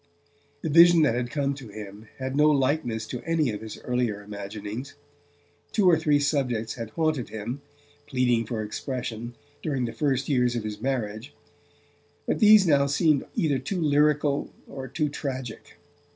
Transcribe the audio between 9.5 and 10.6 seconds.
during the first years